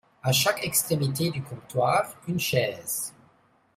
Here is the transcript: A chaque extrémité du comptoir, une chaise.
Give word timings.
A 0.23 0.31
chaque 0.31 0.65
extrémité 0.65 1.29
du 1.29 1.43
comptoir, 1.43 2.15
une 2.27 2.39
chaise. 2.39 3.13